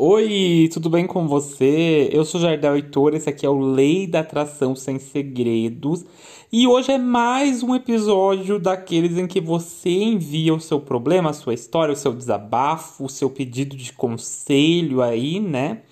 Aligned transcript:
Oi, 0.00 0.70
tudo 0.72 0.88
bem 0.88 1.08
com 1.08 1.26
você? 1.26 2.08
Eu 2.12 2.24
sou 2.24 2.40
Jardel 2.40 2.76
Heitor, 2.76 3.16
esse 3.16 3.28
aqui 3.28 3.44
é 3.44 3.48
o 3.48 3.58
Lei 3.58 4.06
da 4.06 4.20
Atração 4.20 4.76
Sem 4.76 4.96
Segredos. 4.96 6.04
E 6.52 6.68
hoje 6.68 6.92
é 6.92 6.98
mais 6.98 7.64
um 7.64 7.74
episódio 7.74 8.60
daqueles 8.60 9.18
em 9.18 9.26
que 9.26 9.40
você 9.40 9.90
envia 9.90 10.54
o 10.54 10.60
seu 10.60 10.78
problema, 10.78 11.30
a 11.30 11.32
sua 11.32 11.52
história, 11.52 11.92
o 11.92 11.96
seu 11.96 12.12
desabafo, 12.12 13.06
o 13.06 13.08
seu 13.08 13.28
pedido 13.28 13.76
de 13.76 13.92
conselho 13.92 15.02
aí, 15.02 15.40
né? 15.40 15.82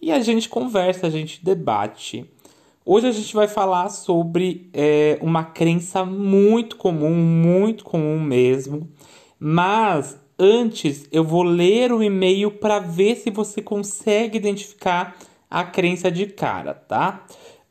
E 0.00 0.12
a 0.12 0.20
gente 0.20 0.48
conversa, 0.48 1.08
a 1.08 1.10
gente 1.10 1.44
debate. 1.44 2.30
Hoje 2.86 3.08
a 3.08 3.12
gente 3.12 3.34
vai 3.34 3.48
falar 3.48 3.88
sobre 3.88 4.70
é, 4.72 5.18
uma 5.20 5.42
crença 5.42 6.04
muito 6.04 6.76
comum, 6.76 7.12
muito 7.12 7.82
comum 7.82 8.20
mesmo, 8.20 8.88
mas 9.36 10.16
antes 10.38 11.08
eu 11.10 11.24
vou 11.24 11.42
ler 11.42 11.92
o 11.92 12.02
e-mail 12.02 12.50
para 12.50 12.78
ver 12.78 13.16
se 13.16 13.30
você 13.30 13.60
consegue 13.60 14.38
identificar 14.38 15.16
a 15.50 15.64
crença 15.64 16.10
de 16.10 16.26
cara, 16.26 16.74
tá? 16.74 17.24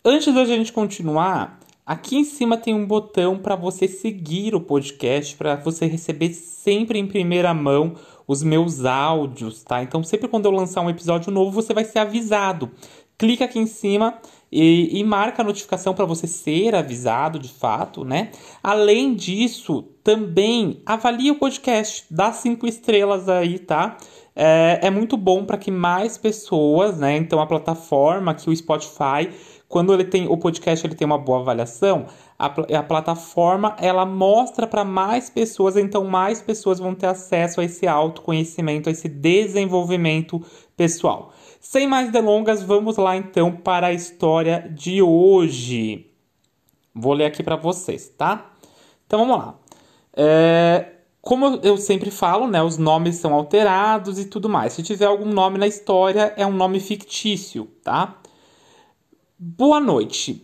Antes 0.04 0.34
da 0.34 0.46
gente 0.46 0.74
continuar, 0.74 1.60
aqui 1.86 2.18
em 2.18 2.24
cima 2.24 2.58
tem 2.58 2.74
um 2.74 2.86
botão 2.86 3.38
para 3.38 3.56
você 3.56 3.88
seguir 3.88 4.56
o 4.56 4.62
podcast, 4.62 5.36
para 5.36 5.56
você 5.56 5.86
receber 5.86 6.34
sempre 6.34 7.00
em 7.00 7.08
primeira 7.08 7.54
mão 7.54 7.96
os 8.28 8.44
meus 8.44 8.84
áudios, 8.84 9.64
tá? 9.64 9.82
Então, 9.82 10.04
sempre 10.04 10.28
quando 10.28 10.46
eu 10.46 10.52
lançar 10.52 10.82
um 10.82 10.90
episódio 10.90 11.32
novo, 11.32 11.52
você 11.52 11.74
vai 11.74 11.86
ser 11.86 12.00
avisado. 12.00 12.72
Clica 13.18 13.46
aqui 13.46 13.58
em 13.58 13.66
cima 13.66 14.20
e, 14.52 15.00
e 15.00 15.04
marca 15.04 15.42
a 15.42 15.46
notificação 15.46 15.94
para 15.94 16.06
você 16.06 16.28
ser 16.28 16.74
avisado 16.76 17.38
de 17.40 17.50
fato, 17.50 18.04
né? 18.04 18.32
Além 18.64 19.14
disso, 19.14 19.84
também 20.04 20.82
avalie 20.86 21.32
o 21.32 21.36
podcast, 21.36 22.06
dá 22.10 22.32
cinco 22.32 22.66
estrelas 22.66 23.28
aí, 23.28 23.60
tá? 23.60 23.98
É, 24.36 24.80
é 24.84 24.90
muito 24.92 25.18
bom 25.18 25.44
para 25.44 25.58
que 25.58 25.72
mais 25.72 26.18
pessoas, 26.18 27.00
né? 27.00 27.18
Então 27.18 27.42
a 27.42 27.48
plataforma 27.48 28.34
que 28.34 28.50
o 28.50 28.56
Spotify, 28.56 29.30
quando 29.68 29.94
ele 29.94 30.06
tem 30.06 30.28
o 30.28 30.38
podcast, 30.38 30.86
ele 30.86 30.96
tem 30.96 31.06
uma 31.06 31.18
boa 31.18 31.40
avaliação, 31.40 32.06
a, 32.40 32.46
a 32.46 32.84
plataforma 32.84 33.76
ela 33.80 34.06
mostra 34.06 34.68
para 34.68 34.86
mais 34.86 35.30
pessoas, 35.30 35.76
então 35.76 36.06
mais 36.06 36.40
pessoas 36.40 36.80
vão 36.80 36.94
ter 36.94 37.08
acesso 37.08 37.60
a 37.60 37.66
esse 37.66 37.88
autoconhecimento, 37.88 38.88
a 38.88 38.92
esse 38.92 39.10
desenvolvimento 39.10 40.42
pessoal. 40.78 41.34
Sem 41.60 41.88
mais 41.88 42.12
delongas, 42.12 42.62
vamos 42.62 42.98
lá 42.98 43.16
então 43.16 43.52
para 43.52 43.88
a 43.88 43.94
história 43.94 44.70
de 44.74 45.02
hoje. 45.02 46.10
Vou 46.94 47.14
ler 47.14 47.26
aqui 47.26 47.44
para 47.44 47.56
vocês, 47.56 48.10
tá? 48.10 48.52
Então 49.06 49.20
vamos 49.20 49.38
lá. 49.38 49.60
É, 50.16 50.94
como 51.22 51.60
eu 51.64 51.78
sempre 51.78 52.10
falo, 52.10 52.48
né, 52.48 52.64
os 52.64 52.78
nomes 52.78 53.16
são 53.16 53.34
alterados 53.34 54.18
e 54.20 54.26
tudo 54.26 54.48
mais. 54.48 54.74
Se 54.74 54.84
tiver 54.84 55.06
algum 55.06 55.32
nome 55.32 55.58
na 55.58 55.68
história, 55.68 56.34
é 56.38 56.46
um 56.46 56.54
nome 56.54 56.80
fictício, 56.80 57.66
tá? 57.84 58.18
Boa 59.38 59.80
noite. 59.80 60.44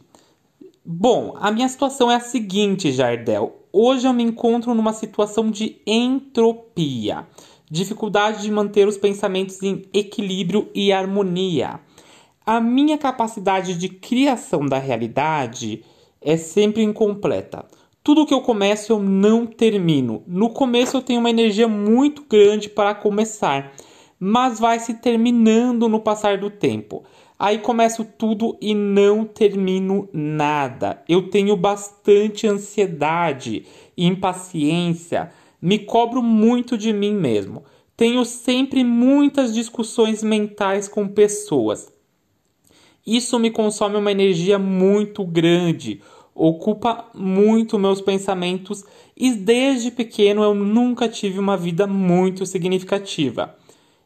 Bom, 0.85 1.35
a 1.39 1.51
minha 1.51 1.69
situação 1.69 2.11
é 2.11 2.15
a 2.15 2.19
seguinte, 2.19 2.91
Jardel. 2.91 3.63
Hoje 3.71 4.07
eu 4.07 4.13
me 4.13 4.23
encontro 4.23 4.75
numa 4.75 4.93
situação 4.93 5.49
de 5.49 5.81
entropia 5.87 7.25
dificuldade 7.73 8.43
de 8.43 8.51
manter 8.51 8.87
os 8.87 8.97
pensamentos 8.97 9.63
em 9.63 9.81
equilíbrio 9.91 10.69
e 10.75 10.93
harmonia. 10.93 11.79
A 12.45 12.61
minha 12.61 12.99
capacidade 12.99 13.75
de 13.75 13.89
criação 13.89 14.67
da 14.67 14.77
realidade 14.77 15.83
é 16.21 16.37
sempre 16.37 16.83
incompleta. 16.83 17.65
Tudo 18.03 18.27
que 18.27 18.33
eu 18.33 18.41
começo 18.41 18.93
eu 18.93 18.99
não 18.99 19.47
termino. 19.47 20.21
No 20.27 20.51
começo 20.51 20.97
eu 20.97 21.01
tenho 21.01 21.19
uma 21.19 21.31
energia 21.31 21.67
muito 21.67 22.23
grande 22.29 22.69
para 22.69 22.93
começar, 22.93 23.71
mas 24.19 24.59
vai 24.59 24.77
se 24.79 24.93
terminando 24.93 25.89
no 25.89 25.99
passar 25.99 26.37
do 26.37 26.51
tempo. 26.51 27.03
Aí 27.39 27.57
começo 27.57 28.05
tudo 28.05 28.55
e 28.61 28.75
não 28.75 29.25
termino 29.25 30.07
nada. 30.13 31.01
Eu 31.09 31.27
tenho 31.31 31.57
bastante 31.57 32.45
ansiedade, 32.45 33.65
impaciência, 33.97 35.31
me 35.63 35.79
cobro 35.79 36.21
muito 36.21 36.77
de 36.77 36.91
mim 36.91 37.13
mesmo. 37.13 37.63
Tenho 37.95 38.25
sempre 38.25 38.83
muitas 38.83 39.53
discussões 39.53 40.21
mentais 40.21 40.89
com 40.89 41.07
pessoas. 41.07 41.89
Isso 43.07 43.39
me 43.39 43.49
consome 43.49 43.95
uma 43.95 44.11
energia 44.11 44.59
muito 44.59 45.23
grande, 45.23 46.01
ocupa 46.35 47.05
muito 47.15 47.79
meus 47.79 48.01
pensamentos 48.01 48.83
e 49.15 49.31
desde 49.31 49.89
pequeno 49.89 50.43
eu 50.43 50.53
nunca 50.53 51.07
tive 51.07 51.39
uma 51.39 51.55
vida 51.55 51.87
muito 51.87 52.45
significativa. 52.45 53.55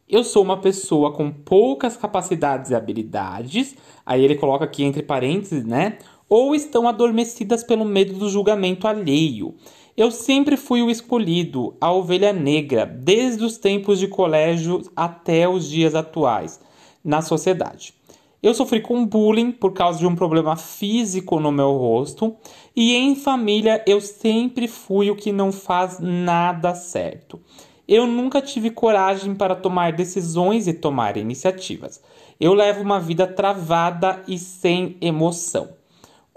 Eu 0.08 0.22
sou 0.22 0.44
uma 0.44 0.58
pessoa 0.60 1.12
com 1.12 1.28
poucas 1.28 1.96
capacidades 1.96 2.70
e 2.70 2.74
habilidades, 2.76 3.74
aí 4.06 4.24
ele 4.24 4.36
coloca 4.36 4.64
aqui 4.64 4.84
entre 4.84 5.02
parênteses, 5.02 5.64
né? 5.64 5.98
Ou 6.28 6.54
estão 6.54 6.86
adormecidas 6.86 7.64
pelo 7.64 7.84
medo 7.84 8.14
do 8.14 8.28
julgamento 8.28 8.86
alheio. 8.86 9.56
Eu 9.98 10.12
sempre 10.12 10.56
fui 10.56 10.80
o 10.80 10.88
escolhido, 10.88 11.74
a 11.80 11.90
ovelha 11.90 12.32
negra, 12.32 12.86
desde 12.86 13.44
os 13.44 13.58
tempos 13.58 13.98
de 13.98 14.06
colégio 14.06 14.80
até 14.94 15.48
os 15.48 15.68
dias 15.68 15.92
atuais, 15.92 16.60
na 17.04 17.20
sociedade. 17.20 17.92
Eu 18.40 18.54
sofri 18.54 18.80
com 18.80 19.04
bullying 19.04 19.50
por 19.50 19.72
causa 19.72 19.98
de 19.98 20.06
um 20.06 20.14
problema 20.14 20.54
físico 20.54 21.40
no 21.40 21.50
meu 21.50 21.72
rosto, 21.72 22.36
e 22.76 22.94
em 22.94 23.16
família 23.16 23.82
eu 23.88 24.00
sempre 24.00 24.68
fui 24.68 25.10
o 25.10 25.16
que 25.16 25.32
não 25.32 25.50
faz 25.50 25.98
nada 25.98 26.76
certo. 26.76 27.40
Eu 27.88 28.06
nunca 28.06 28.40
tive 28.40 28.70
coragem 28.70 29.34
para 29.34 29.56
tomar 29.56 29.94
decisões 29.94 30.68
e 30.68 30.74
tomar 30.74 31.16
iniciativas. 31.16 32.00
Eu 32.38 32.54
levo 32.54 32.82
uma 32.82 33.00
vida 33.00 33.26
travada 33.26 34.22
e 34.28 34.38
sem 34.38 34.96
emoção. 35.00 35.76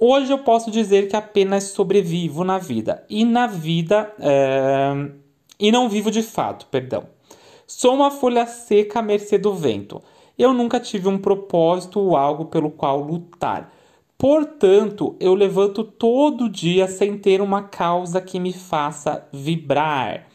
Hoje 0.04 0.34
eu 0.34 0.40
posso 0.40 0.72
dizer 0.72 1.08
que 1.08 1.16
apenas 1.16 1.66
sobrevivo 1.66 2.44
na 2.44 2.58
vida 2.58 3.06
e 3.08 3.24
na 3.24 3.46
vida 3.46 4.12
é... 4.18 5.12
e 5.60 5.72
não 5.72 5.88
vivo 5.88 6.10
de 6.10 6.24
fato, 6.24 6.66
perdão. 6.72 7.04
Sou 7.68 7.94
uma 7.94 8.10
folha 8.10 8.48
seca 8.48 8.98
à 8.98 9.02
mercê 9.04 9.38
do 9.38 9.54
vento. 9.54 10.02
Eu 10.36 10.56
nunca 10.56 10.80
tive 10.80 11.08
um 11.08 11.20
propósito 11.20 12.00
ou 12.00 12.18
algo 12.18 12.46
pelo 12.46 12.72
qual 12.72 13.00
lutar. 13.00 13.72
Portanto, 14.18 15.16
eu 15.20 15.36
levanto 15.36 15.84
todo 15.84 16.50
dia 16.50 16.88
sem 16.88 17.16
ter 17.20 17.40
uma 17.40 17.62
causa 17.62 18.20
que 18.20 18.40
me 18.40 18.54
faça 18.54 19.28
vibrar. 19.32 20.26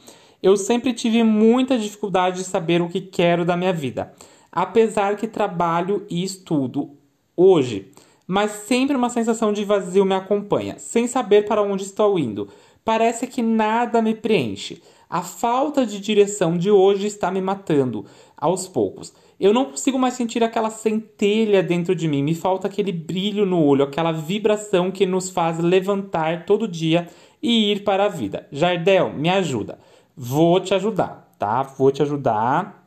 Eu 0.41 0.57
sempre 0.57 0.93
tive 0.93 1.25
muita 1.25 1.77
dificuldade 1.77 2.37
de 2.37 2.45
saber 2.45 2.81
o 2.81 2.89
que 2.89 3.01
quero 3.01 3.45
da 3.45 3.57
minha 3.57 3.73
vida, 3.73 4.15
apesar 4.53 5.17
que 5.17 5.27
trabalho 5.27 6.07
e 6.09 6.23
estudo 6.23 6.91
hoje 7.37 7.91
mas 8.27 8.51
sempre 8.51 8.97
uma 8.97 9.09
sensação 9.09 9.53
de 9.53 9.65
vazio 9.65 10.05
me 10.05 10.15
acompanha, 10.15 10.79
sem 10.79 11.07
saber 11.07 11.47
para 11.47 11.63
onde 11.63 11.85
estou 11.85 12.19
indo. 12.19 12.49
Parece 12.85 13.27
que 13.27 13.43
nada 13.43 14.03
me 14.03 14.15
preenche. 14.15 14.83
A 15.09 15.23
falta 15.23 15.87
de 15.87 16.01
direção 16.01 16.59
de 16.59 16.71
hoje 16.71 17.07
está 17.07 17.31
me 17.31 17.41
matando 17.41 18.05
aos 18.37 18.67
poucos. 18.67 19.13
Eu 19.39 19.53
não 19.53 19.67
consigo 19.67 19.99
mais 19.99 20.15
sentir 20.15 20.43
aquela 20.43 20.71
centelha 20.71 21.63
dentro 21.63 21.95
de 21.95 22.09
mim. 22.09 22.23
Me 22.23 22.35
falta 22.35 22.67
aquele 22.67 22.91
brilho 22.91 23.47
no 23.47 23.63
olho, 23.63 23.85
aquela 23.85 24.11
vibração 24.11 24.91
que 24.91 25.07
nos 25.07 25.31
faz 25.31 25.59
levantar 25.59 26.45
todo 26.45 26.67
dia 26.67 27.09
e 27.43 27.71
ir 27.71 27.85
para 27.85 28.07
a 28.07 28.09
vida. 28.09 28.49
Jardel, 28.51 29.13
me 29.13 29.29
ajuda. 29.29 29.79
Vou 30.17 30.59
te 30.59 30.75
ajudar, 30.75 31.33
tá? 31.39 31.63
Vou 31.63 31.93
te 31.93 32.03
ajudar. 32.03 32.85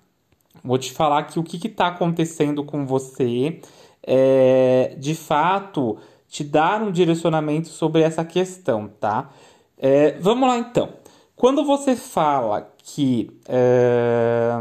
Vou 0.63 0.77
te 0.77 0.91
falar 0.91 1.23
que 1.23 1.39
o 1.39 1.43
que 1.43 1.67
está 1.67 1.87
acontecendo 1.87 2.63
com 2.63 2.85
você 2.85 3.61
é, 4.03 4.95
de 4.97 5.15
fato 5.15 5.97
te 6.27 6.43
dar 6.43 6.81
um 6.81 6.91
direcionamento 6.91 7.69
sobre 7.69 8.01
essa 8.01 8.23
questão, 8.23 8.87
tá? 8.99 9.29
É, 9.77 10.17
vamos 10.19 10.47
lá 10.47 10.57
então. 10.57 10.89
Quando 11.35 11.63
você 11.63 11.95
fala 11.95 12.71
que 12.83 13.31
é, 13.47 14.51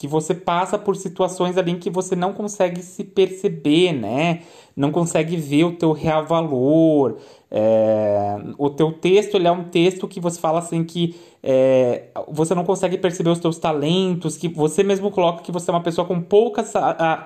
que 0.00 0.08
você 0.08 0.34
passa 0.34 0.78
por 0.78 0.96
situações 0.96 1.58
ali 1.58 1.72
em 1.72 1.78
que 1.78 1.90
você 1.90 2.16
não 2.16 2.32
consegue 2.32 2.80
se 2.82 3.04
perceber, 3.04 3.92
né? 3.92 4.40
Não 4.74 4.90
consegue 4.90 5.36
ver 5.36 5.64
o 5.64 5.76
teu 5.76 5.92
real 5.92 6.24
valor. 6.24 7.18
É... 7.50 8.38
O 8.56 8.70
teu 8.70 8.92
texto 8.92 9.34
ele 9.34 9.46
é 9.46 9.52
um 9.52 9.64
texto 9.64 10.08
que 10.08 10.18
você 10.18 10.40
fala 10.40 10.60
assim 10.60 10.84
que 10.84 11.14
é... 11.42 12.04
você 12.28 12.54
não 12.54 12.64
consegue 12.64 12.96
perceber 12.96 13.28
os 13.28 13.40
teus 13.40 13.58
talentos, 13.58 14.38
que 14.38 14.48
você 14.48 14.82
mesmo 14.82 15.10
coloca 15.10 15.42
que 15.42 15.52
você 15.52 15.70
é 15.70 15.74
uma 15.74 15.82
pessoa 15.82 16.06
com 16.06 16.18
poucas 16.18 16.72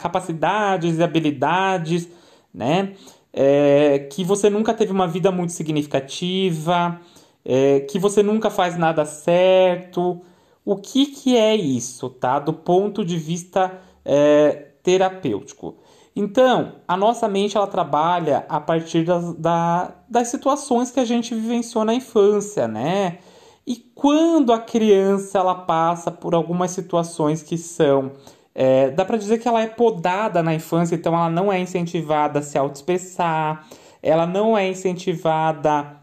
capacidades 0.00 0.99
e 0.99 1.02
habilidades, 1.04 2.08
né? 2.52 2.94
É... 3.32 4.00
Que 4.10 4.25
você 4.25 4.50
nunca 4.50 4.75
teve 4.75 4.90
uma 4.90 5.06
vida 5.06 5.31
muito 5.31 5.52
significativa, 5.52 7.00
é... 7.44 7.78
que 7.88 8.00
você 8.00 8.20
nunca 8.20 8.50
faz 8.50 8.76
nada 8.76 9.04
certo 9.04 10.20
o 10.64 10.76
que, 10.76 11.06
que 11.06 11.37
é 11.37 11.55
isso, 11.55 12.08
tá? 12.08 12.38
Do 12.38 12.52
ponto 12.52 13.05
de 13.05 13.16
vista 13.19 13.81
é, 14.05 14.69
terapêutico. 14.82 15.76
Então, 16.16 16.76
a 16.87 16.96
nossa 16.96 17.28
mente 17.28 17.56
ela 17.56 17.66
trabalha 17.66 18.46
a 18.49 18.61
partir 18.61 19.05
das, 19.05 19.34
da, 19.34 19.94
das 20.08 20.28
situações 20.28 20.90
que 20.90 21.00
a 21.00 21.05
gente 21.05 21.34
vivenciou 21.34 21.84
na 21.84 21.94
infância, 21.94 22.69
né? 22.69 23.19
E 23.66 23.76
quando 23.76 24.52
a 24.52 24.58
criança 24.58 25.38
ela 25.38 25.55
passa 25.55 26.11
por 26.11 26.34
algumas 26.34 26.70
situações 26.70 27.43
que 27.43 27.58
são 27.58 28.12
É, 28.56 28.90
dá 28.93 29.05
para 29.05 29.19
dizer 29.19 29.38
que 29.40 29.49
ela 29.49 29.61
é 29.61 29.66
podada 29.66 30.40
na 30.40 30.55
infância, 30.55 30.94
então 30.94 31.12
ela 31.12 31.28
não 31.28 31.52
é 31.52 31.58
incentivada 31.58 32.38
a 32.38 32.43
se 32.43 32.56
autoexpressar, 32.56 33.66
ela 34.00 34.26
não 34.28 34.56
é 34.56 34.69
incentivada 34.69 35.96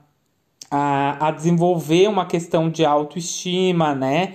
a, 0.70 1.28
a 1.28 1.32
desenvolver 1.32 2.10
uma 2.10 2.26
questão 2.26 2.70
de 2.70 2.84
autoestima, 2.84 3.96
né? 3.96 4.34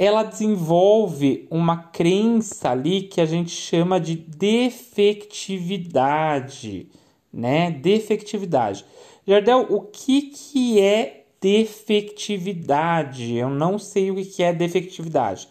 Ela 0.00 0.22
desenvolve 0.22 1.48
uma 1.50 1.76
crença 1.76 2.70
ali 2.70 3.02
que 3.02 3.20
a 3.20 3.26
gente 3.26 3.50
chama 3.50 3.98
de 3.98 4.14
defectividade, 4.14 6.88
né? 7.32 7.72
Defectividade. 7.72 8.84
Jardel, 9.26 9.66
o 9.68 9.80
que, 9.80 10.22
que 10.22 10.80
é 10.80 11.24
defectividade? 11.40 13.34
Eu 13.34 13.50
não 13.50 13.76
sei 13.76 14.12
o 14.12 14.14
que 14.14 14.40
é 14.40 14.52
defectividade. 14.52 15.48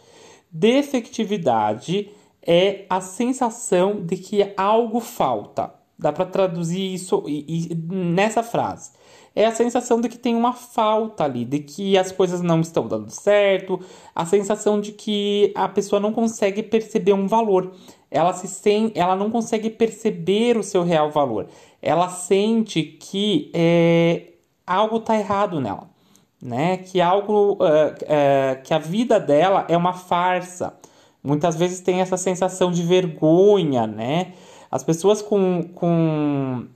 Defectividade 0.49 2.09
é 2.41 2.85
a 2.89 3.01
sensação 3.01 4.01
de 4.01 4.15
que 4.15 4.53
algo 4.55 5.01
falta. 5.01 5.73
Dá 5.99 6.13
para 6.13 6.25
traduzir 6.25 6.93
isso 6.93 7.21
nessa 7.89 8.41
frase. 8.41 8.91
É 9.37 9.45
a 9.45 9.51
sensação 9.51 10.01
de 10.01 10.09
que 10.09 10.17
tem 10.17 10.35
uma 10.35 10.53
falta 10.53 11.23
ali, 11.23 11.45
de 11.45 11.59
que 11.59 11.97
as 11.97 12.11
coisas 12.11 12.41
não 12.41 12.61
estão 12.61 12.87
dando 12.87 13.09
certo, 13.09 13.79
a 14.15 14.25
sensação 14.25 14.81
de 14.81 14.91
que 14.91 15.51
a 15.55 15.67
pessoa 15.67 15.99
não 15.99 16.11
consegue 16.11 16.63
perceber 16.63 17.13
um 17.13 17.27
valor. 17.27 17.71
Ela 18.09 18.33
se 18.33 18.47
sem, 18.47 18.91
ela 18.95 19.15
não 19.15 19.29
consegue 19.29 19.69
perceber 19.69 20.57
o 20.57 20.63
seu 20.63 20.83
real 20.83 21.11
valor. 21.11 21.47
Ela 21.81 22.09
sente 22.09 22.81
que 22.81 23.51
é, 23.53 24.33
algo 24.65 24.97
está 24.97 25.17
errado 25.17 25.59
nela 25.59 25.87
né? 26.41 26.77
Que 26.77 27.01
algo, 27.01 27.53
uh, 27.53 27.57
uh, 27.57 28.63
que 28.63 28.73
a 28.73 28.79
vida 28.79 29.19
dela 29.19 29.65
é 29.67 29.75
uma 29.75 29.93
farsa. 29.93 30.73
Muitas 31.23 31.55
vezes 31.55 31.81
tem 31.81 31.99
essa 31.99 32.17
sensação 32.17 32.71
de 32.71 32.83
vergonha, 32.83 33.87
né? 33.87 34.33
As 34.69 34.83
pessoas 34.83 35.21
com, 35.21 35.63
com, 35.73 36.67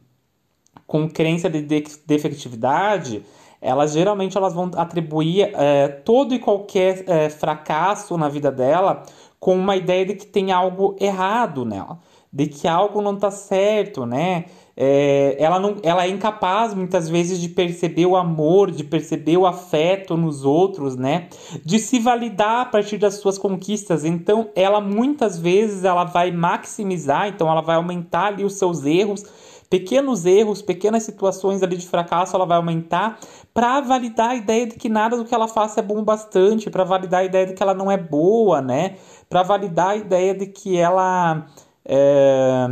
com 0.87 1.09
crença 1.09 1.49
de 1.49 1.61
defectividade, 2.05 3.23
elas 3.61 3.93
geralmente 3.93 4.37
elas 4.37 4.53
vão 4.53 4.71
atribuir 4.75 5.49
uh, 5.49 6.01
todo 6.03 6.33
e 6.33 6.39
qualquer 6.39 7.29
fracasso 7.29 8.17
na 8.17 8.27
vida 8.27 8.51
dela 8.51 9.03
com 9.39 9.55
uma 9.55 9.75
ideia 9.75 10.05
de 10.05 10.15
que 10.15 10.25
tem 10.25 10.51
algo 10.51 10.95
errado 10.99 11.65
nela, 11.65 11.99
de 12.31 12.45
que 12.45 12.67
algo 12.67 13.01
não 13.01 13.15
está 13.15 13.31
certo, 13.31 14.05
né? 14.05 14.45
É, 14.75 15.35
ela, 15.37 15.59
não, 15.59 15.77
ela 15.83 16.05
é 16.05 16.09
incapaz 16.09 16.73
muitas 16.73 17.09
vezes 17.09 17.39
de 17.39 17.49
perceber 17.49 18.05
o 18.05 18.15
amor, 18.15 18.71
de 18.71 18.83
perceber 18.83 19.37
o 19.37 19.45
afeto 19.45 20.15
nos 20.15 20.45
outros, 20.45 20.95
né? 20.95 21.27
De 21.65 21.77
se 21.79 21.99
validar 21.99 22.61
a 22.61 22.65
partir 22.65 22.97
das 22.97 23.15
suas 23.15 23.37
conquistas. 23.37 24.05
Então, 24.05 24.49
ela 24.55 24.79
muitas 24.79 25.37
vezes 25.37 25.83
ela 25.83 26.05
vai 26.05 26.31
maximizar, 26.31 27.27
então 27.27 27.49
ela 27.49 27.61
vai 27.61 27.75
aumentar 27.75 28.27
ali 28.27 28.45
os 28.45 28.53
seus 28.53 28.85
erros, 28.85 29.25
pequenos 29.69 30.25
erros, 30.25 30.61
pequenas 30.61 31.03
situações 31.03 31.63
ali 31.63 31.77
de 31.77 31.87
fracasso, 31.87 32.35
ela 32.35 32.45
vai 32.45 32.57
aumentar 32.57 33.19
para 33.53 33.81
validar 33.81 34.31
a 34.31 34.35
ideia 34.35 34.67
de 34.67 34.75
que 34.75 34.89
nada 34.89 35.15
do 35.17 35.25
que 35.25 35.33
ela 35.33 35.47
faça 35.47 35.79
é 35.79 35.83
bom 35.83 36.03
bastante, 36.03 36.69
para 36.69 36.83
validar 36.83 37.21
a 37.21 37.25
ideia 37.25 37.45
de 37.45 37.53
que 37.53 37.63
ela 37.63 37.73
não 37.73 37.91
é 37.91 37.97
boa, 37.97 38.61
né? 38.61 38.95
Para 39.29 39.43
validar 39.43 39.89
a 39.89 39.95
ideia 39.95 40.33
de 40.33 40.47
que 40.47 40.77
ela 40.77 41.45
é 41.85 42.67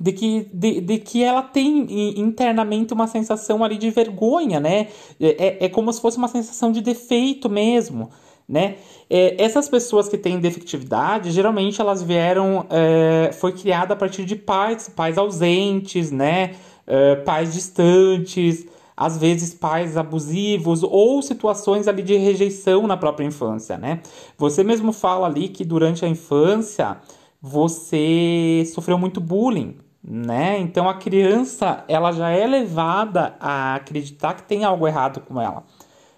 de 0.00 0.12
que, 0.12 0.48
de, 0.52 0.80
de 0.80 0.98
que 0.98 1.22
ela 1.22 1.42
tem 1.42 2.18
internamente 2.18 2.92
uma 2.92 3.06
sensação 3.06 3.64
ali 3.64 3.76
de 3.76 3.90
vergonha, 3.90 4.60
né? 4.60 4.88
É, 5.20 5.46
é, 5.46 5.64
é 5.66 5.68
como 5.68 5.92
se 5.92 6.00
fosse 6.00 6.18
uma 6.18 6.28
sensação 6.28 6.70
de 6.72 6.80
defeito 6.80 7.48
mesmo, 7.48 8.10
né? 8.48 8.76
É, 9.08 9.42
essas 9.42 9.68
pessoas 9.68 10.08
que 10.08 10.18
têm 10.18 10.38
defectividade, 10.38 11.30
geralmente 11.30 11.80
elas 11.80 12.02
vieram, 12.02 12.66
é, 12.70 13.30
foi 13.32 13.52
criada 13.52 13.94
a 13.94 13.96
partir 13.96 14.24
de 14.24 14.36
pais, 14.36 14.88
pais 14.88 15.18
ausentes, 15.18 16.10
né? 16.10 16.54
É, 16.86 17.16
pais 17.16 17.52
distantes, 17.52 18.66
às 18.96 19.18
vezes 19.18 19.52
pais 19.52 19.96
abusivos 19.96 20.82
ou 20.82 21.20
situações 21.20 21.86
ali 21.86 22.02
de 22.02 22.16
rejeição 22.16 22.86
na 22.86 22.96
própria 22.96 23.26
infância, 23.26 23.76
né? 23.76 24.00
Você 24.38 24.64
mesmo 24.64 24.92
fala 24.92 25.26
ali 25.26 25.48
que 25.48 25.64
durante 25.64 26.04
a 26.04 26.08
infância 26.08 26.96
você 27.40 28.64
sofreu 28.74 28.98
muito 28.98 29.20
bullying, 29.20 29.76
né? 30.08 30.58
Então 30.58 30.88
a 30.88 30.94
criança 30.94 31.84
ela 31.88 32.12
já 32.12 32.30
é 32.30 32.46
levada 32.46 33.34
a 33.40 33.74
acreditar 33.74 34.34
que 34.34 34.44
tem 34.44 34.64
algo 34.64 34.86
errado 34.86 35.20
com 35.20 35.40
ela, 35.40 35.64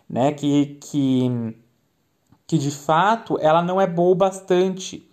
né? 0.09 0.33
Que 0.33 0.79
que 0.81 1.57
que 2.47 2.59
de 2.59 2.71
fato 2.71 3.39
ela 3.41 3.63
não 3.63 3.81
é 3.81 3.87
boa 3.87 4.13
o 4.13 4.15
bastante, 4.15 5.09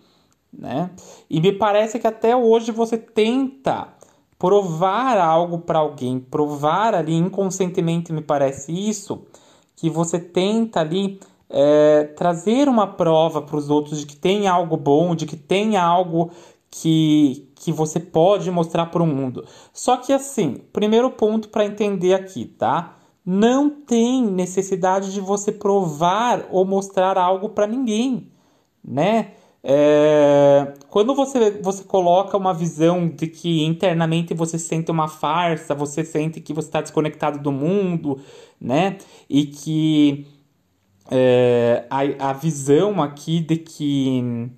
né? 0.52 0.90
E 1.28 1.40
me 1.40 1.52
parece 1.52 1.98
que 1.98 2.06
até 2.06 2.36
hoje 2.36 2.70
você 2.70 2.98
tenta 2.98 3.88
provar 4.38 5.18
algo 5.18 5.60
para 5.60 5.78
alguém, 5.78 6.20
provar 6.20 6.94
ali 6.94 7.14
inconscientemente 7.14 8.12
me 8.12 8.20
parece 8.20 8.72
isso, 8.72 9.26
que 9.74 9.88
você 9.88 10.18
tenta 10.18 10.80
ali 10.80 11.18
é, 11.48 12.04
trazer 12.16 12.68
uma 12.68 12.86
prova 12.86 13.40
para 13.40 13.56
os 13.56 13.70
outros 13.70 14.00
de 14.00 14.06
que 14.06 14.16
tem 14.16 14.46
algo 14.46 14.76
bom, 14.76 15.14
de 15.14 15.24
que 15.26 15.36
tem 15.36 15.76
algo 15.76 16.30
que, 16.70 17.45
que 17.56 17.72
você 17.72 17.98
pode 17.98 18.50
mostrar 18.50 18.86
para 18.86 19.02
o 19.02 19.06
mundo. 19.06 19.44
Só 19.72 19.96
que 19.96 20.12
assim, 20.12 20.60
primeiro 20.72 21.10
ponto 21.10 21.48
para 21.48 21.64
entender 21.64 22.14
aqui, 22.14 22.44
tá? 22.44 22.98
Não 23.24 23.68
tem 23.68 24.22
necessidade 24.22 25.12
de 25.12 25.20
você 25.20 25.50
provar 25.50 26.46
ou 26.52 26.64
mostrar 26.64 27.18
algo 27.18 27.48
para 27.48 27.66
ninguém, 27.66 28.30
né? 28.84 29.32
É, 29.68 30.74
quando 30.88 31.12
você, 31.12 31.50
você 31.60 31.82
coloca 31.82 32.36
uma 32.36 32.54
visão 32.54 33.08
de 33.08 33.26
que 33.26 33.64
internamente 33.64 34.32
você 34.32 34.60
sente 34.60 34.92
uma 34.92 35.08
farsa, 35.08 35.74
você 35.74 36.04
sente 36.04 36.40
que 36.40 36.52
você 36.54 36.68
está 36.68 36.80
desconectado 36.80 37.40
do 37.40 37.50
mundo, 37.50 38.20
né? 38.60 38.98
E 39.28 39.46
que 39.46 40.24
é, 41.10 41.84
a, 41.90 42.30
a 42.30 42.32
visão 42.32 43.02
aqui 43.02 43.40
de 43.40 43.56
que 43.56 44.50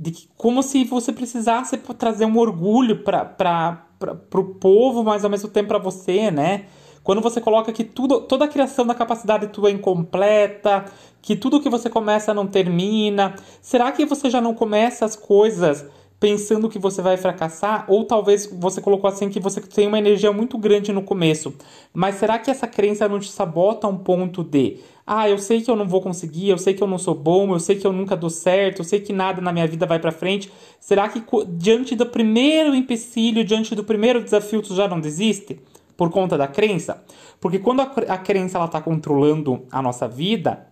de 0.00 0.12
que, 0.12 0.28
como 0.34 0.62
se 0.62 0.82
você 0.84 1.12
precisasse 1.12 1.76
trazer 1.76 2.24
um 2.24 2.38
orgulho 2.38 3.04
para 3.04 3.86
o 4.34 4.44
povo, 4.54 5.04
mas 5.04 5.24
ao 5.24 5.30
mesmo 5.30 5.50
tempo 5.50 5.68
para 5.68 5.78
você, 5.78 6.30
né? 6.30 6.64
Quando 7.04 7.20
você 7.20 7.38
coloca 7.38 7.70
que 7.70 7.84
tudo, 7.84 8.22
toda 8.22 8.46
a 8.46 8.48
criação 8.48 8.86
da 8.86 8.94
capacidade 8.94 9.48
tua 9.48 9.68
é 9.68 9.72
incompleta, 9.72 10.86
que 11.20 11.36
tudo 11.36 11.60
que 11.60 11.68
você 11.68 11.90
começa 11.90 12.32
não 12.32 12.46
termina, 12.46 13.34
será 13.60 13.92
que 13.92 14.06
você 14.06 14.30
já 14.30 14.40
não 14.40 14.54
começa 14.54 15.04
as 15.04 15.14
coisas 15.14 15.84
pensando 16.20 16.68
que 16.68 16.78
você 16.78 17.00
vai 17.00 17.16
fracassar? 17.16 17.86
Ou 17.88 18.04
talvez 18.04 18.46
você 18.46 18.80
colocou 18.80 19.08
assim 19.08 19.30
que 19.30 19.40
você 19.40 19.60
tem 19.60 19.86
uma 19.86 19.98
energia 19.98 20.30
muito 20.30 20.58
grande 20.58 20.92
no 20.92 21.02
começo, 21.02 21.54
mas 21.92 22.16
será 22.16 22.38
que 22.38 22.50
essa 22.50 22.68
crença 22.68 23.08
não 23.08 23.18
te 23.18 23.30
sabota 23.30 23.86
a 23.86 23.90
um 23.90 23.96
ponto 23.96 24.44
de 24.44 24.76
ah, 25.06 25.28
eu 25.28 25.38
sei 25.38 25.60
que 25.60 25.68
eu 25.68 25.74
não 25.74 25.88
vou 25.88 26.00
conseguir, 26.00 26.50
eu 26.50 26.58
sei 26.58 26.72
que 26.72 26.82
eu 26.82 26.86
não 26.86 26.98
sou 26.98 27.14
bom, 27.14 27.52
eu 27.52 27.58
sei 27.58 27.74
que 27.74 27.84
eu 27.84 27.92
nunca 27.92 28.16
dou 28.16 28.30
certo, 28.30 28.80
eu 28.80 28.84
sei 28.84 29.00
que 29.00 29.12
nada 29.12 29.40
na 29.40 29.52
minha 29.52 29.66
vida 29.66 29.84
vai 29.84 29.98
para 29.98 30.12
frente. 30.12 30.52
Será 30.78 31.08
que 31.08 31.20
diante 31.48 31.96
do 31.96 32.06
primeiro 32.06 32.76
empecilho, 32.76 33.42
diante 33.42 33.74
do 33.74 33.82
primeiro 33.82 34.22
desafio, 34.22 34.62
tu 34.62 34.72
já 34.72 34.86
não 34.86 35.00
desiste? 35.00 35.58
Por 35.96 36.10
conta 36.10 36.38
da 36.38 36.46
crença? 36.46 37.02
Porque 37.40 37.58
quando 37.58 37.80
a, 37.80 38.18
crença 38.18 38.56
ela 38.56 38.68
tá 38.68 38.80
controlando 38.80 39.62
a 39.72 39.82
nossa 39.82 40.06
vida, 40.06 40.69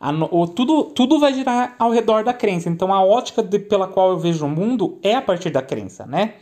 a, 0.00 0.10
o, 0.10 0.46
tudo, 0.48 0.84
tudo 0.84 1.20
vai 1.20 1.34
girar 1.34 1.76
ao 1.78 1.90
redor 1.90 2.24
da 2.24 2.32
crença. 2.32 2.70
Então 2.70 2.92
a 2.92 3.04
ótica 3.04 3.42
de, 3.42 3.58
pela 3.58 3.86
qual 3.86 4.10
eu 4.10 4.18
vejo 4.18 4.46
o 4.46 4.48
mundo 4.48 4.98
é 5.02 5.14
a 5.14 5.20
partir 5.20 5.50
da 5.50 5.60
crença, 5.60 6.06
né? 6.06 6.36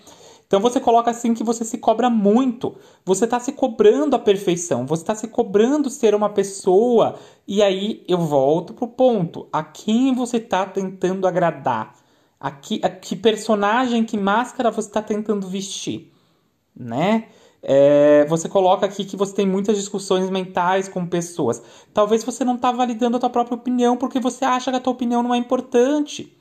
Então 0.46 0.60
você 0.60 0.80
coloca 0.80 1.10
assim 1.10 1.34
que 1.34 1.42
você 1.42 1.64
se 1.64 1.76
cobra 1.76 2.08
muito. 2.08 2.76
Você 3.04 3.24
está 3.24 3.38
se 3.40 3.52
cobrando 3.52 4.14
a 4.14 4.18
perfeição. 4.18 4.86
Você 4.86 5.02
está 5.02 5.14
se 5.14 5.26
cobrando 5.26 5.90
ser 5.90 6.14
uma 6.14 6.30
pessoa. 6.30 7.18
E 7.46 7.60
aí 7.60 8.02
eu 8.08 8.18
volto 8.18 8.72
pro 8.72 8.86
ponto. 8.86 9.48
A 9.52 9.62
quem 9.62 10.14
você 10.14 10.38
está 10.38 10.64
tentando 10.64 11.26
agradar? 11.26 11.94
A 12.40 12.50
que, 12.50 12.80
a 12.82 12.88
que 12.88 13.16
personagem, 13.16 14.04
que 14.04 14.16
máscara 14.16 14.70
você 14.70 14.88
está 14.88 15.02
tentando 15.02 15.48
vestir? 15.48 16.12
Né? 16.74 17.26
É, 17.62 18.24
você 18.26 18.48
coloca 18.48 18.86
aqui 18.86 19.04
que 19.04 19.16
você 19.16 19.34
tem 19.34 19.46
muitas 19.46 19.76
discussões 19.76 20.30
mentais 20.30 20.88
com 20.88 21.06
pessoas. 21.06 21.62
Talvez 21.92 22.22
você 22.22 22.44
não 22.44 22.54
está 22.56 22.70
validando 22.70 23.16
a 23.16 23.20
tua 23.20 23.30
própria 23.30 23.56
opinião 23.56 23.96
porque 23.96 24.20
você 24.20 24.44
acha 24.44 24.70
que 24.70 24.76
a 24.76 24.80
tua 24.80 24.92
opinião 24.92 25.22
não 25.22 25.34
é 25.34 25.38
importante, 25.38 26.36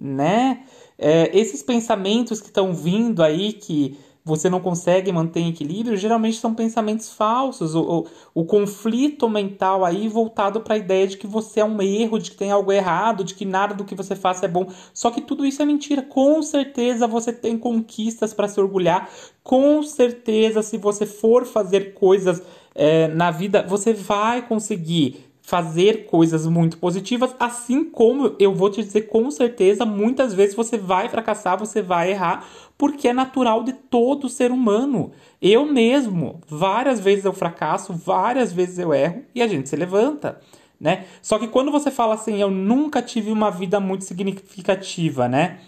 né? 0.00 0.64
É, 0.98 1.30
esses 1.38 1.62
pensamentos 1.62 2.40
que 2.40 2.48
estão 2.48 2.74
vindo 2.74 3.22
aí 3.22 3.52
que 3.52 3.96
você 4.28 4.50
não 4.50 4.60
consegue 4.60 5.10
manter 5.10 5.40
em 5.40 5.48
equilíbrio, 5.48 5.96
geralmente 5.96 6.36
são 6.36 6.54
pensamentos 6.54 7.10
falsos. 7.10 7.74
O, 7.74 8.06
o, 8.34 8.42
o 8.42 8.44
conflito 8.44 9.28
mental 9.28 9.84
aí 9.84 10.06
voltado 10.06 10.60
para 10.60 10.74
a 10.74 10.78
ideia 10.78 11.06
de 11.06 11.16
que 11.16 11.26
você 11.26 11.60
é 11.60 11.64
um 11.64 11.80
erro, 11.80 12.18
de 12.18 12.30
que 12.30 12.36
tem 12.36 12.50
algo 12.50 12.70
errado, 12.70 13.24
de 13.24 13.34
que 13.34 13.44
nada 13.44 13.74
do 13.74 13.84
que 13.84 13.94
você 13.94 14.14
faça 14.14 14.44
é 14.44 14.48
bom. 14.48 14.68
Só 14.92 15.10
que 15.10 15.22
tudo 15.22 15.46
isso 15.46 15.62
é 15.62 15.64
mentira. 15.64 16.02
Com 16.02 16.42
certeza 16.42 17.06
você 17.06 17.32
tem 17.32 17.58
conquistas 17.58 18.34
para 18.34 18.46
se 18.46 18.60
orgulhar. 18.60 19.08
Com 19.42 19.82
certeza, 19.82 20.62
se 20.62 20.76
você 20.76 21.06
for 21.06 21.46
fazer 21.46 21.94
coisas 21.94 22.42
é, 22.74 23.08
na 23.08 23.30
vida, 23.30 23.64
você 23.66 23.94
vai 23.94 24.46
conseguir 24.46 25.28
fazer 25.48 26.04
coisas 26.04 26.46
muito 26.46 26.76
positivas, 26.76 27.34
assim 27.40 27.82
como 27.82 28.36
eu 28.38 28.54
vou 28.54 28.68
te 28.68 28.82
dizer 28.82 29.08
com 29.08 29.30
certeza, 29.30 29.86
muitas 29.86 30.34
vezes 30.34 30.54
você 30.54 30.76
vai 30.76 31.08
fracassar, 31.08 31.58
você 31.58 31.80
vai 31.80 32.10
errar, 32.10 32.46
porque 32.78 33.08
é 33.08 33.12
natural 33.12 33.64
de 33.64 33.72
todo 33.72 34.28
ser 34.28 34.50
humano. 34.52 35.10
Eu 35.42 35.66
mesmo, 35.66 36.40
várias 36.46 37.00
vezes 37.00 37.24
eu 37.24 37.32
fracasso, 37.32 37.92
várias 37.92 38.52
vezes 38.52 38.78
eu 38.78 38.94
erro 38.94 39.24
e 39.34 39.42
a 39.42 39.48
gente 39.48 39.68
se 39.68 39.76
levanta. 39.76 40.40
Né? 40.80 41.06
Só 41.20 41.38
que 41.38 41.48
quando 41.48 41.72
você 41.72 41.90
fala 41.90 42.14
assim, 42.14 42.40
eu 42.40 42.50
nunca 42.50 43.02
tive 43.02 43.32
uma 43.32 43.50
vida 43.50 43.80
muito 43.80 44.04
significativa, 44.04 45.28
né? 45.28 45.58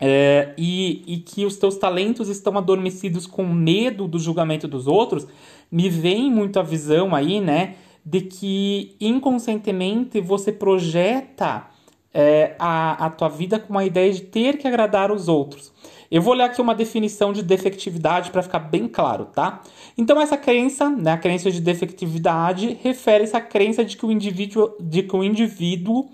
É, 0.00 0.54
e, 0.56 1.02
e 1.06 1.18
que 1.18 1.44
os 1.44 1.56
teus 1.56 1.76
talentos 1.76 2.28
estão 2.28 2.56
adormecidos 2.56 3.26
com 3.26 3.44
medo 3.44 4.08
do 4.08 4.18
julgamento 4.18 4.66
dos 4.66 4.86
outros, 4.86 5.26
me 5.70 5.90
vem 5.90 6.30
muito 6.30 6.58
a 6.58 6.62
visão 6.62 7.14
aí, 7.14 7.40
né? 7.40 7.74
de 8.08 8.22
que 8.22 8.96
inconscientemente 8.98 10.18
você 10.18 10.50
projeta 10.50 11.68
é, 12.12 12.54
a, 12.58 13.06
a 13.06 13.10
tua 13.10 13.28
vida 13.28 13.58
com 13.58 13.70
uma 13.70 13.84
ideia 13.84 14.12
de 14.12 14.22
ter 14.22 14.58
que 14.58 14.66
agradar 14.66 15.12
os 15.12 15.28
outros. 15.28 15.72
Eu 16.10 16.22
vou 16.22 16.32
olhar 16.32 16.46
aqui 16.46 16.60
uma 16.60 16.74
definição 16.74 17.32
de 17.32 17.42
defectividade 17.42 18.30
para 18.30 18.42
ficar 18.42 18.60
bem 18.60 18.88
claro, 18.88 19.26
tá? 19.26 19.62
Então 19.96 20.20
essa 20.20 20.38
crença, 20.38 20.88
né, 20.88 21.12
a 21.12 21.18
crença 21.18 21.50
de 21.50 21.60
defectividade, 21.60 22.78
refere-se 22.82 23.36
à 23.36 23.40
crença 23.40 23.84
de 23.84 23.96
que 23.96 24.06
o 24.06 24.10
indivíduo, 24.10 24.74
de 24.80 25.02
que 25.02 25.14
o 25.14 25.22
indivíduo 25.22 26.08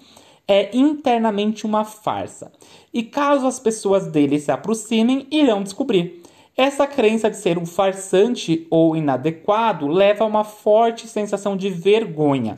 é 0.48 0.76
internamente 0.76 1.64
uma 1.64 1.84
farsa. 1.84 2.52
E 2.92 3.02
caso 3.02 3.46
as 3.46 3.60
pessoas 3.60 4.08
dele 4.08 4.38
se 4.40 4.50
aproximem, 4.50 5.26
irão 5.30 5.62
descobrir. 5.62 6.22
Essa 6.56 6.86
crença 6.86 7.30
de 7.30 7.36
ser 7.36 7.58
um 7.58 7.66
farsante 7.66 8.66
ou 8.70 8.96
inadequado 8.96 9.88
leva 9.88 10.24
a 10.24 10.26
uma 10.26 10.44
forte 10.44 11.08
sensação 11.08 11.56
de 11.56 11.68
vergonha. 11.68 12.56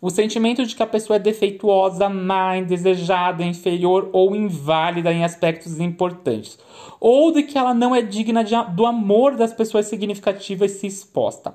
O 0.00 0.08
sentimento 0.08 0.64
de 0.64 0.74
que 0.74 0.82
a 0.82 0.86
pessoa 0.86 1.16
é 1.16 1.18
defeituosa, 1.18 2.08
má, 2.08 2.56
indesejada, 2.56 3.44
inferior 3.44 4.08
ou 4.12 4.34
inválida 4.34 5.12
em 5.12 5.24
aspectos 5.24 5.78
importantes. 5.78 6.58
Ou 6.98 7.30
de 7.30 7.42
que 7.42 7.58
ela 7.58 7.74
não 7.74 7.94
é 7.94 8.00
digna 8.00 8.42
de, 8.42 8.54
do 8.74 8.86
amor 8.86 9.36
das 9.36 9.52
pessoas 9.52 9.86
significativas 9.86 10.72
se 10.72 10.86
exposta. 10.86 11.54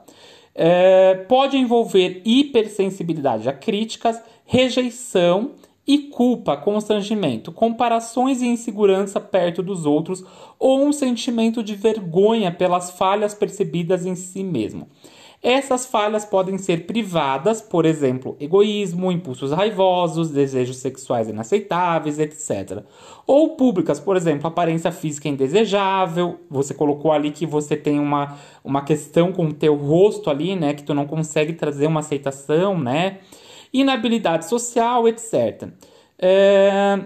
É, 0.54 1.16
pode 1.28 1.58
envolver 1.58 2.22
hipersensibilidade 2.24 3.50
a 3.50 3.54
críticas, 3.54 4.22
rejeição 4.46 5.52
e 5.88 5.98
culpa, 5.98 6.58
constrangimento, 6.58 7.52
comparações 7.52 8.42
e 8.42 8.48
insegurança 8.48 9.20
perto 9.20 9.62
dos 9.62 9.86
outros 9.86 10.24
ou 10.58 10.84
um 10.84 10.94
sentimento 10.94 11.62
de 11.62 11.76
vergonha 11.76 12.52
pelas 12.52 12.92
falhas 12.92 13.34
percebidas 13.34 14.06
em 14.06 14.16
si 14.16 14.44
mesmo. 14.44 14.88
Essas 15.48 15.86
falhas 15.86 16.26
podem 16.26 16.58
ser 16.58 16.88
privadas, 16.88 17.62
por 17.62 17.86
exemplo, 17.86 18.36
egoísmo, 18.40 19.12
impulsos 19.12 19.52
raivosos, 19.52 20.32
desejos 20.32 20.78
sexuais 20.78 21.30
inaceitáveis, 21.30 22.18
etc. 22.18 22.84
Ou 23.28 23.56
públicas, 23.56 24.00
por 24.00 24.18
exemplo, 24.18 24.48
aparência 24.48 24.92
física 24.92 25.30
indesejável. 25.30 26.40
Você 26.50 26.74
colocou 26.74 27.12
ali 27.12 27.30
que 27.30 27.46
você 27.46 27.78
tem 27.78 28.00
uma, 28.00 28.38
uma 28.64 28.82
questão 28.82 29.32
com 29.32 29.46
o 29.46 29.54
teu 29.54 29.76
rosto 29.76 30.32
ali, 30.32 30.56
né? 30.56 30.74
Que 30.74 30.82
tu 30.82 30.96
não 30.96 31.06
consegue 31.06 31.54
trazer 31.54 31.86
uma 31.86 32.00
aceitação, 32.00 32.80
né? 32.80 33.20
inabilidade 33.82 34.48
social, 34.48 35.08
etc. 35.08 35.70
É, 36.18 37.00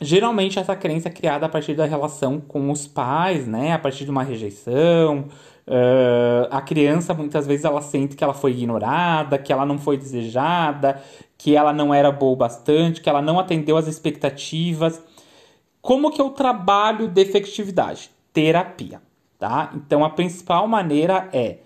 geralmente 0.00 0.58
essa 0.58 0.74
crença 0.74 1.08
é 1.08 1.12
criada 1.12 1.46
a 1.46 1.48
partir 1.48 1.74
da 1.74 1.84
relação 1.84 2.40
com 2.40 2.70
os 2.70 2.86
pais, 2.86 3.46
né? 3.46 3.72
A 3.72 3.78
partir 3.78 4.04
de 4.04 4.10
uma 4.10 4.22
rejeição. 4.22 5.28
Uh, 5.66 6.46
a 6.50 6.60
criança 6.60 7.14
muitas 7.14 7.46
vezes 7.46 7.64
ela 7.64 7.80
sente 7.80 8.14
que 8.14 8.22
ela 8.22 8.34
foi 8.34 8.52
ignorada, 8.52 9.38
que 9.38 9.52
ela 9.52 9.64
não 9.64 9.78
foi 9.78 9.96
desejada, 9.96 11.02
que 11.38 11.56
ela 11.56 11.72
não 11.72 11.92
era 11.92 12.12
boa 12.12 12.32
o 12.32 12.36
bastante, 12.36 13.00
que 13.00 13.08
ela 13.08 13.22
não 13.22 13.38
atendeu 13.38 13.76
às 13.76 13.86
expectativas. 13.86 15.02
Como 15.80 16.10
que 16.10 16.20
eu 16.20 16.30
trabalho 16.30 17.08
defectividade? 17.08 18.10
Terapia, 18.32 19.00
tá? 19.38 19.70
Então 19.74 20.04
a 20.04 20.10
principal 20.10 20.66
maneira 20.66 21.28
é 21.32 21.58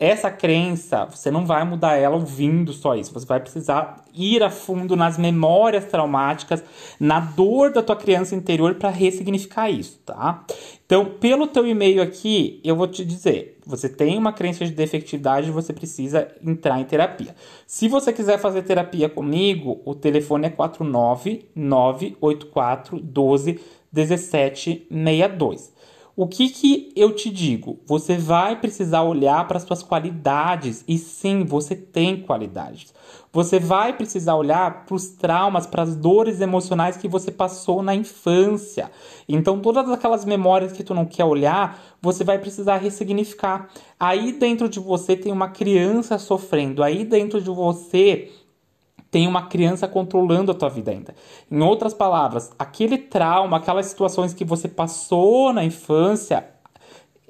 essa 0.00 0.30
crença, 0.30 1.04
você 1.04 1.30
não 1.30 1.44
vai 1.44 1.62
mudar 1.62 1.96
ela 1.96 2.16
ouvindo 2.16 2.72
só 2.72 2.96
isso. 2.96 3.12
Você 3.12 3.26
vai 3.26 3.38
precisar 3.38 4.02
ir 4.14 4.42
a 4.42 4.48
fundo 4.48 4.96
nas 4.96 5.18
memórias 5.18 5.84
traumáticas, 5.84 6.64
na 6.98 7.20
dor 7.20 7.70
da 7.70 7.82
tua 7.82 7.94
criança 7.94 8.34
interior 8.34 8.76
para 8.76 8.88
ressignificar 8.88 9.68
isso, 9.68 10.00
tá? 10.06 10.42
Então, 10.86 11.04
pelo 11.04 11.46
teu 11.46 11.66
e-mail 11.66 12.00
aqui, 12.00 12.62
eu 12.64 12.74
vou 12.74 12.88
te 12.88 13.04
dizer, 13.04 13.58
você 13.66 13.90
tem 13.90 14.16
uma 14.16 14.32
crença 14.32 14.64
de 14.64 14.72
defectividade, 14.72 15.50
você 15.50 15.74
precisa 15.74 16.28
entrar 16.42 16.80
em 16.80 16.84
terapia. 16.84 17.36
Se 17.66 17.86
você 17.86 18.10
quiser 18.10 18.38
fazer 18.38 18.62
terapia 18.62 19.06
comigo, 19.06 19.82
o 19.84 19.94
telefone 19.94 20.46
é 20.46 20.50
49984 20.50 22.98
12 22.98 23.60
1762. 23.92 25.72
O 26.16 26.26
que, 26.26 26.48
que 26.48 26.92
eu 26.96 27.14
te 27.14 27.30
digo? 27.30 27.78
Você 27.86 28.16
vai 28.16 28.60
precisar 28.60 29.02
olhar 29.02 29.46
para 29.46 29.56
as 29.56 29.62
suas 29.62 29.82
qualidades 29.82 30.84
e 30.86 30.98
sim, 30.98 31.44
você 31.44 31.76
tem 31.76 32.20
qualidades. 32.20 32.92
Você 33.32 33.60
vai 33.60 33.92
precisar 33.96 34.34
olhar 34.34 34.84
para 34.86 34.94
os 34.96 35.10
traumas, 35.10 35.64
para 35.64 35.82
as 35.84 35.94
dores 35.94 36.40
emocionais 36.40 36.96
que 36.96 37.06
você 37.06 37.30
passou 37.30 37.80
na 37.80 37.94
infância. 37.94 38.90
Então, 39.28 39.60
todas 39.60 39.88
aquelas 39.88 40.24
memórias 40.24 40.72
que 40.72 40.82
tu 40.82 40.92
não 40.92 41.06
quer 41.06 41.24
olhar, 41.24 41.80
você 42.02 42.24
vai 42.24 42.38
precisar 42.40 42.78
ressignificar. 42.78 43.68
Aí 43.98 44.32
dentro 44.32 44.68
de 44.68 44.80
você 44.80 45.16
tem 45.16 45.30
uma 45.30 45.48
criança 45.48 46.18
sofrendo. 46.18 46.82
Aí 46.82 47.04
dentro 47.04 47.40
de 47.40 47.50
você 47.50 48.30
tem 49.10 49.26
uma 49.26 49.46
criança 49.46 49.88
controlando 49.88 50.52
a 50.52 50.54
tua 50.54 50.68
vida 50.68 50.90
ainda. 50.90 51.14
Em 51.50 51.60
outras 51.60 51.92
palavras, 51.92 52.52
aquele 52.58 52.96
trauma, 52.96 53.56
aquelas 53.56 53.86
situações 53.86 54.32
que 54.32 54.44
você 54.44 54.68
passou 54.68 55.52
na 55.52 55.64
infância 55.64 56.46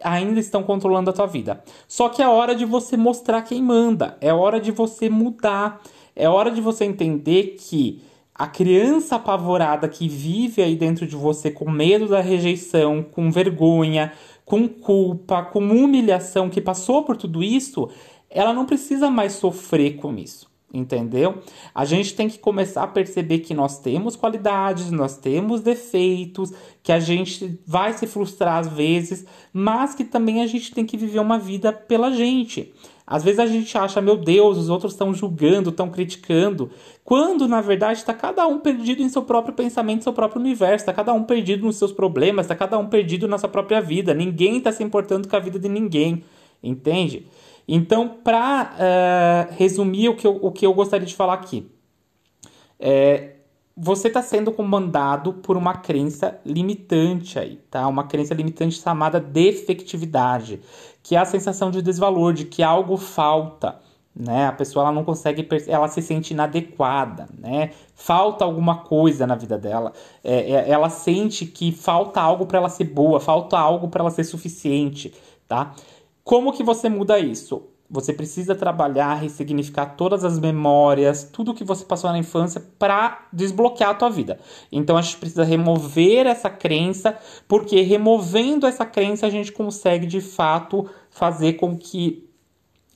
ainda 0.03 0.41
estão 0.41 0.63
controlando 0.63 1.11
a 1.11 1.13
tua 1.13 1.27
vida. 1.27 1.63
Só 1.89 2.09
que 2.09 2.23
é 2.23 2.29
hora 2.29 2.55
de 2.55 2.65
você 2.65 2.97
mostrar 2.97 3.43
quem 3.43 3.63
manda, 3.63 4.17
é 4.21 4.33
hora 4.33 4.61
de 4.61 4.71
você 4.71 5.09
mudar, 5.09 5.81
é 6.15 6.29
hora 6.29 6.51
de 6.51 6.61
você 6.61 6.85
entender 6.85 7.57
que 7.59 8.03
a 8.35 8.47
criança 8.47 9.17
apavorada 9.17 9.89
que 9.89 10.09
vive 10.09 10.63
aí 10.63 10.75
dentro 10.75 11.07
de 11.07 11.17
você 11.17 11.51
com 11.51 11.71
medo 11.71 12.09
da 12.09 12.21
rejeição, 12.21 13.03
com 13.03 13.31
vergonha, 13.31 14.13
com 14.45 14.67
culpa, 14.67 15.43
com 15.43 15.61
humilhação, 15.61 16.49
que 16.49 16.61
passou 16.61 17.05
por 17.05 17.17
tudo 17.17 17.43
isso, 17.43 17.91
ela 18.31 18.53
não 18.53 18.65
precisa 18.65 19.11
mais 19.11 19.35
sofrer 19.35 19.97
com 19.97 20.17
isso 20.17 20.50
entendeu? 20.73 21.39
A 21.75 21.85
gente 21.85 22.15
tem 22.15 22.29
que 22.29 22.39
começar 22.39 22.85
a 22.85 22.89
perceber 22.89 23.41
que 23.41 23.53
nós 23.53 23.79
temos 23.79 24.17
qualidades, 24.17 24.91
nós 24.91 25.17
temos 25.17 25.61
defeitos, 25.61 26.53
que 26.83 26.93
a 26.93 27.01
gente 27.01 27.59
vai 27.67 27.93
se 27.93 28.07
frustrar 28.07 28.59
às 28.59 28.69
vezes, 28.69 29.27
mas 29.53 29.95
que 29.95 30.05
também 30.05 30.43
a 30.43 30.47
gente 30.47 30.73
tem 30.73 30.87
que 30.87 30.97
viver 30.97 31.19
uma 31.19 31.39
vida 31.39 31.73
pela 31.73 32.13
gente. 32.13 32.73
Às 33.11 33.25
vezes 33.25 33.41
a 33.41 33.47
gente 33.47 33.77
acha, 33.77 34.01
meu 34.01 34.17
Deus, 34.17 34.57
os 34.57 34.69
outros 34.69 34.93
estão 34.93 35.13
julgando, 35.13 35.71
estão 35.71 35.91
criticando, 35.91 36.71
quando 37.03 37.49
na 37.49 37.61
verdade 37.61 37.99
está 37.99 38.15
cada 38.15 38.47
um 38.47 38.61
perdido 38.61 39.03
em 39.03 39.09
seu 39.09 39.23
próprio 39.23 39.53
pensamento, 39.53 40.05
seu 40.05 40.13
próprio 40.13 40.41
universo, 40.41 40.85
está 40.85 40.93
cada 40.93 41.13
um 41.13 41.25
perdido 41.25 41.67
nos 41.67 41.75
seus 41.75 41.91
problemas, 41.91 42.47
está 42.47 42.55
cada 42.55 42.79
um 42.79 42.87
perdido 42.87 43.27
na 43.27 43.37
sua 43.37 43.49
própria 43.49 43.81
vida. 43.81 44.15
Ninguém 44.15 44.59
está 44.59 44.71
se 44.71 44.85
importando 44.85 45.27
com 45.27 45.35
a 45.35 45.41
vida 45.41 45.59
de 45.59 45.69
ninguém, 45.69 46.23
entende? 46.63 47.27
Então, 47.73 48.09
para 48.09 48.65
uh, 48.65 48.75
eh, 48.81 49.49
resumir 49.53 50.09
o 50.09 50.17
que, 50.17 50.27
eu, 50.27 50.41
o 50.43 50.51
que 50.51 50.67
eu 50.67 50.75
gostaria 50.75 51.07
de 51.07 51.15
falar 51.15 51.35
aqui, 51.35 51.71
é, 52.81 53.37
você 53.77 54.09
está 54.09 54.21
sendo 54.21 54.51
comandado 54.51 55.35
por 55.35 55.57
uma 55.57 55.75
crença 55.75 56.41
limitante 56.45 57.39
aí, 57.39 57.61
tá? 57.71 57.87
Uma 57.87 58.09
crença 58.09 58.35
limitante 58.35 58.75
chamada 58.75 59.21
defectividade, 59.21 60.61
que 61.01 61.15
é 61.15 61.21
a 61.21 61.25
sensação 61.25 61.71
de 61.71 61.81
desvalor, 61.81 62.33
de 62.33 62.45
que 62.45 62.61
algo 62.61 62.97
falta, 62.97 63.79
né? 64.17 64.49
A 64.49 64.53
pessoa 64.53 64.87
ela 64.87 64.93
não 64.93 65.05
consegue, 65.05 65.47
ela 65.69 65.87
se 65.87 66.03
sente 66.03 66.35
inadequada, 66.35 67.29
né? 67.39 67.71
Falta 67.95 68.45
alguma 68.45 68.79
coisa 68.79 69.29
na 69.29 69.37
vida 69.37 69.57
dela, 69.57 69.93
é, 70.25 70.51
é, 70.51 70.71
ela 70.71 70.91
sente 70.91 71.47
que 71.47 71.71
falta 71.71 72.21
algo 72.21 72.47
para 72.47 72.59
ela 72.59 72.69
ser 72.69 72.85
boa, 72.87 73.21
falta 73.21 73.57
algo 73.57 73.87
para 73.87 74.01
ela 74.01 74.11
ser 74.11 74.25
suficiente, 74.25 75.15
tá? 75.47 75.73
Como 76.31 76.53
que 76.53 76.63
você 76.63 76.89
muda 76.89 77.19
isso? 77.19 77.71
Você 77.91 78.13
precisa 78.13 78.55
trabalhar, 78.55 79.15
ressignificar 79.15 79.97
todas 79.97 80.25
as 80.25 80.39
memórias, 80.39 81.25
tudo 81.25 81.53
que 81.53 81.65
você 81.65 81.85
passou 81.85 82.09
na 82.09 82.19
infância 82.19 82.65
para 82.79 83.27
desbloquear 83.33 83.91
a 83.91 83.95
tua 83.95 84.11
vida. 84.11 84.39
Então 84.71 84.97
a 84.97 85.03
gente 85.03 85.17
precisa 85.17 85.43
remover 85.43 86.29
essa 86.29 86.49
crença, 86.49 87.19
porque 87.49 87.81
removendo 87.81 88.65
essa 88.65 88.87
crença 88.87 89.27
a 89.27 89.29
gente 89.29 89.51
consegue 89.51 90.07
de 90.07 90.21
fato 90.21 90.89
fazer 91.11 91.55
com 91.55 91.77
que 91.77 92.31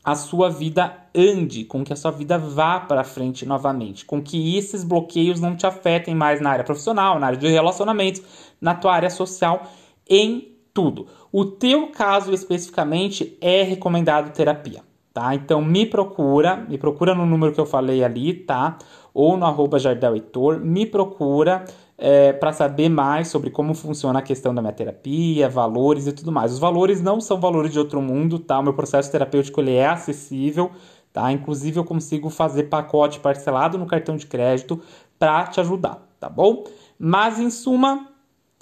a 0.04 0.14
sua 0.14 0.48
vida 0.48 0.96
ande, 1.12 1.64
com 1.64 1.82
que 1.82 1.92
a 1.92 1.96
sua 1.96 2.12
vida 2.12 2.38
vá 2.38 2.78
para 2.78 3.02
frente 3.02 3.44
novamente, 3.44 4.04
com 4.04 4.22
que 4.22 4.56
esses 4.56 4.84
bloqueios 4.84 5.40
não 5.40 5.56
te 5.56 5.66
afetem 5.66 6.14
mais 6.14 6.40
na 6.40 6.50
área 6.50 6.64
profissional, 6.64 7.18
na 7.18 7.26
área 7.26 7.38
de 7.38 7.48
relacionamentos, 7.48 8.22
na 8.60 8.76
tua 8.76 8.94
área 8.94 9.10
social, 9.10 9.66
em 10.08 10.53
tudo. 10.74 11.06
O 11.32 11.44
teu 11.44 11.86
caso 11.86 12.34
especificamente 12.34 13.38
é 13.40 13.62
recomendado 13.62 14.34
terapia, 14.34 14.82
tá? 15.14 15.32
Então 15.34 15.64
me 15.64 15.86
procura, 15.86 16.56
me 16.56 16.76
procura 16.76 17.14
no 17.14 17.24
número 17.24 17.52
que 17.52 17.60
eu 17.60 17.64
falei 17.64 18.02
ali, 18.02 18.34
tá? 18.34 18.76
Ou 19.14 19.36
no 19.36 19.46
arroba 19.46 19.78
Jardel 19.78 20.16
Heitor, 20.16 20.58
me 20.58 20.84
procura 20.84 21.64
é, 21.96 22.32
para 22.32 22.52
saber 22.52 22.88
mais 22.88 23.28
sobre 23.28 23.50
como 23.50 23.72
funciona 23.72 24.18
a 24.18 24.22
questão 24.22 24.52
da 24.52 24.60
minha 24.60 24.72
terapia, 24.72 25.48
valores 25.48 26.08
e 26.08 26.12
tudo 26.12 26.32
mais. 26.32 26.52
Os 26.52 26.58
valores 26.58 27.00
não 27.00 27.20
são 27.20 27.40
valores 27.40 27.72
de 27.72 27.78
outro 27.78 28.02
mundo, 28.02 28.40
tá? 28.40 28.58
O 28.58 28.62
meu 28.62 28.74
processo 28.74 29.10
terapêutico 29.12 29.60
ele 29.60 29.74
é 29.74 29.86
acessível, 29.86 30.72
tá? 31.12 31.30
Inclusive 31.30 31.78
eu 31.78 31.84
consigo 31.84 32.28
fazer 32.28 32.64
pacote 32.64 33.20
parcelado 33.20 33.78
no 33.78 33.86
cartão 33.86 34.16
de 34.16 34.26
crédito 34.26 34.82
para 35.18 35.46
te 35.46 35.60
ajudar, 35.60 36.02
tá 36.18 36.28
bom? 36.28 36.64
Mas 36.98 37.38
em 37.38 37.50
suma, 37.50 38.08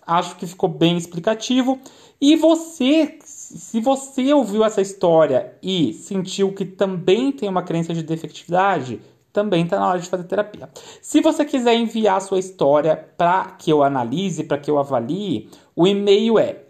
acho 0.06 0.36
que 0.36 0.46
ficou 0.46 0.68
bem 0.68 0.96
explicativo. 0.96 1.78
E 2.20 2.36
você, 2.36 3.18
se 3.24 3.80
você 3.80 4.32
ouviu 4.32 4.64
essa 4.64 4.80
história 4.80 5.54
e 5.62 5.92
sentiu 5.92 6.52
que 6.52 6.64
também 6.64 7.32
tem 7.32 7.48
uma 7.48 7.62
crença 7.62 7.92
de 7.92 8.02
defectividade, 8.02 9.00
também 9.32 9.64
está 9.64 9.78
na 9.78 9.88
hora 9.88 9.98
de 9.98 10.08
fazer 10.08 10.24
terapia. 10.24 10.68
Se 11.00 11.20
você 11.20 11.44
quiser 11.44 11.74
enviar 11.74 12.20
sua 12.20 12.38
história 12.38 12.96
para 13.16 13.44
que 13.58 13.72
eu 13.72 13.82
analise, 13.82 14.44
para 14.44 14.58
que 14.58 14.70
eu 14.70 14.78
avalie, 14.78 15.48
o 15.74 15.86
e-mail 15.86 16.38
é 16.38 16.64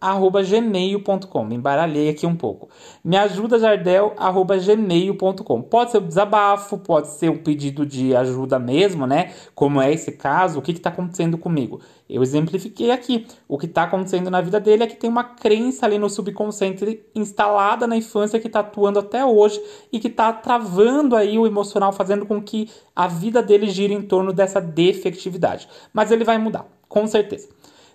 Me 0.00 1.54
embaralhei 1.54 2.08
aqui 2.08 2.26
um 2.26 2.34
pouco. 2.34 2.70
meajudajardel@gmail.com. 3.04 5.62
Pode 5.62 5.90
ser 5.90 5.98
um 5.98 6.06
desabafo, 6.06 6.78
pode 6.78 7.08
ser 7.08 7.30
um 7.30 7.36
pedido 7.36 7.84
de 7.84 8.16
ajuda 8.16 8.58
mesmo, 8.58 9.06
né? 9.06 9.32
Como 9.54 9.78
é 9.80 9.92
esse 9.92 10.12
caso, 10.12 10.58
o 10.58 10.62
que 10.62 10.72
está 10.72 10.88
acontecendo 10.90 11.36
comigo? 11.36 11.80
Eu 12.08 12.22
exemplifiquei 12.22 12.90
aqui. 12.90 13.26
O 13.46 13.58
que 13.58 13.66
está 13.66 13.82
acontecendo 13.84 14.30
na 14.30 14.40
vida 14.40 14.58
dele 14.58 14.82
é 14.82 14.86
que 14.86 14.96
tem 14.96 15.08
uma 15.08 15.22
crença 15.22 15.86
ali 15.86 15.98
no 15.98 16.08
subconsciente 16.08 17.04
instalada 17.14 17.86
na 17.86 17.96
infância 17.96 18.40
que 18.40 18.46
está 18.46 18.60
atuando 18.60 18.98
até 18.98 19.24
hoje 19.24 19.62
e 19.92 20.00
que 20.00 20.08
está 20.08 20.32
travando 20.32 21.14
aí 21.14 21.38
o 21.38 21.46
emocional, 21.46 21.92
fazendo 21.92 22.26
com 22.26 22.42
que 22.42 22.68
a 22.96 23.06
vida 23.06 23.42
dele 23.42 23.68
gire 23.68 23.94
em 23.94 24.02
torno 24.02 24.32
dessa 24.32 24.60
defectividade. 24.60 25.68
Mas 25.92 26.10
ele 26.10 26.24
vai 26.24 26.38
mudar, 26.38 26.66
com 26.88 27.06
certeza. 27.06 27.48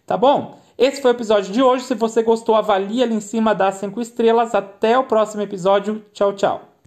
Tá 0.05 0.15
bom? 0.15 0.63
Esse 0.77 1.01
foi 1.01 1.11
o 1.11 1.15
episódio 1.15 1.53
de 1.53 1.61
hoje. 1.61 1.85
Se 1.85 1.95
você 1.95 2.21
gostou, 2.21 2.55
avalie 2.55 3.01
ali 3.01 3.15
em 3.15 3.21
cima 3.21 3.55
das 3.55 3.75
5 3.75 4.01
estrelas. 4.01 4.53
Até 4.53 4.97
o 4.97 5.05
próximo 5.05 5.41
episódio. 5.41 6.03
Tchau, 6.13 6.33
tchau. 6.33 6.74